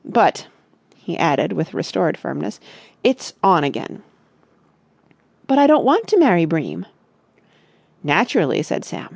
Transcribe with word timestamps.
But," 0.03 0.47
he 0.95 1.15
added, 1.15 1.53
with 1.53 1.75
restored 1.75 2.17
firmness, 2.17 2.59
"it's 3.03 3.33
on 3.43 3.63
again!" 3.63 4.01
"But 5.45 5.59
I 5.59 5.67
don't 5.67 5.85
want 5.85 6.07
to 6.07 6.17
marry 6.17 6.45
Bream!" 6.45 6.87
"Naturally!" 8.03 8.63
said 8.63 8.83
Sam. 8.83 9.09